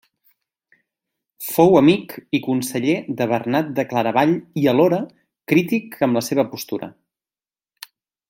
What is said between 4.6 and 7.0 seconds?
i alhora, crític amb la seva postura.